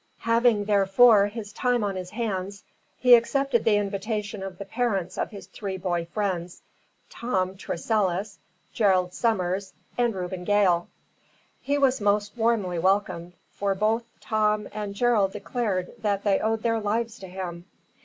[0.21, 2.63] Having, therefore, his time on his hands,
[2.97, 6.63] he accepted the invitation of the parents of his three boy friends,
[7.11, 8.39] Tom Tressilis,
[8.73, 10.87] Gerald Summers, and Reuben Gail.
[11.61, 16.79] He was most warmly welcomed, for both Tom and Gerald declared that they owed their
[16.79, 17.65] lives to him.